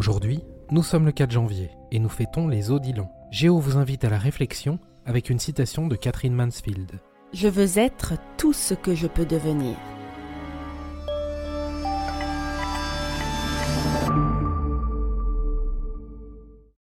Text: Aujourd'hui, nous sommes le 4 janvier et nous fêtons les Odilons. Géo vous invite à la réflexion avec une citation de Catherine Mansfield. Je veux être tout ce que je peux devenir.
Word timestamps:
Aujourd'hui, 0.00 0.40
nous 0.70 0.82
sommes 0.82 1.04
le 1.04 1.12
4 1.12 1.30
janvier 1.30 1.68
et 1.92 1.98
nous 1.98 2.08
fêtons 2.08 2.48
les 2.48 2.70
Odilons. 2.70 3.10
Géo 3.30 3.58
vous 3.58 3.76
invite 3.76 4.02
à 4.02 4.08
la 4.08 4.16
réflexion 4.16 4.78
avec 5.04 5.28
une 5.28 5.38
citation 5.38 5.88
de 5.88 5.94
Catherine 5.94 6.34
Mansfield. 6.34 6.92
Je 7.34 7.48
veux 7.48 7.76
être 7.76 8.14
tout 8.38 8.54
ce 8.54 8.72
que 8.72 8.94
je 8.94 9.06
peux 9.06 9.26
devenir. 9.26 9.76